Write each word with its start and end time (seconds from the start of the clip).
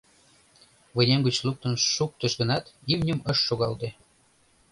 Вынем 0.95 1.21
гыч 1.27 1.35
луктын 1.45 1.73
шуктыш 1.93 2.33
гынат, 2.41 2.63
имньым 2.93 3.19
ыш 3.31 3.37
шогалте. 3.47 3.89